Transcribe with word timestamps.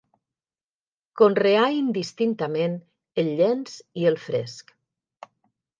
Conreà 1.21 1.67
indistintament 1.81 2.81
el 3.25 3.33
llenç 3.43 3.79
i 4.05 4.13
el 4.15 4.23
fresc. 4.27 4.77